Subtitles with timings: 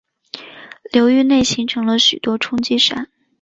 [0.91, 3.07] 流域内形成了许多冲积扇。